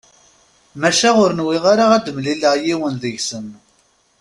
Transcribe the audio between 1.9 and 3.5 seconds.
ad d-mlileɣ yiwen deg-sen.